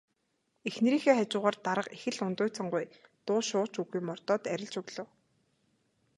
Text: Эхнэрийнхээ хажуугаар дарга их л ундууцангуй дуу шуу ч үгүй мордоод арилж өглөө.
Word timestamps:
Эхнэрийнхээ 0.67 1.15
хажуугаар 1.17 1.57
дарга 1.65 1.91
их 1.97 2.03
л 2.15 2.19
ундууцангуй 2.27 2.85
дуу 3.25 3.39
шуу 3.49 3.65
ч 3.71 3.73
үгүй 3.81 4.01
мордоод 4.07 4.43
арилж 4.53 4.73
өглөө. 4.81 5.05